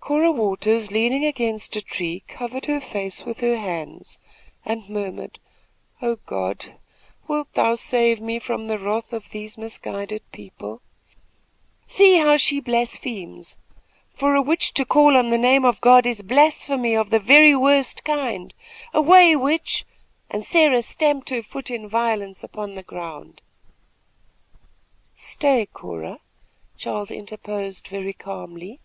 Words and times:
Cora 0.00 0.30
Waters, 0.30 0.92
leaning 0.92 1.24
against 1.24 1.74
a 1.74 1.82
tree, 1.82 2.22
covered 2.28 2.66
her 2.66 2.80
face 2.80 3.24
with 3.24 3.40
her 3.40 3.56
hands 3.56 4.16
and 4.64 4.88
murmured: 4.88 5.40
"Oh, 6.00 6.18
God! 6.24 6.74
wilt 7.26 7.52
thou 7.54 7.74
save 7.74 8.20
me 8.20 8.38
from 8.38 8.68
the 8.68 8.78
wrath 8.78 9.12
of 9.12 9.30
these 9.30 9.58
misguided 9.58 10.22
people?" 10.30 10.82
"See 11.88 12.18
how 12.18 12.36
she 12.36 12.60
blasphemes! 12.60 13.56
For 14.14 14.36
a 14.36 14.40
witch 14.40 14.72
to 14.74 14.84
call 14.84 15.16
on 15.16 15.30
the 15.30 15.36
name 15.36 15.64
of 15.64 15.80
God 15.80 16.06
is 16.06 16.22
blasphemy 16.22 16.94
of 16.94 17.10
the 17.10 17.18
very 17.18 17.56
worst 17.56 18.04
kind. 18.04 18.54
Away, 18.94 19.34
witch!" 19.34 19.84
and 20.30 20.44
Sarah 20.44 20.82
stamped 20.82 21.30
her 21.30 21.42
foot 21.42 21.72
in 21.72 21.88
violence 21.88 22.44
upon 22.44 22.76
the 22.76 22.84
ground. 22.84 23.42
"Stay, 25.16 25.66
Cora!" 25.66 26.20
Charles 26.76 27.10
interposed, 27.10 27.88
very 27.88 28.12
calmly. 28.12 28.78